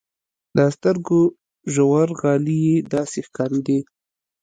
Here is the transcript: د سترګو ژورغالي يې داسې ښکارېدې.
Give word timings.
د 0.55 0.57
سترګو 0.75 1.21
ژورغالي 1.73 2.57
يې 2.67 2.77
داسې 2.93 3.19
ښکارېدې. 3.27 3.79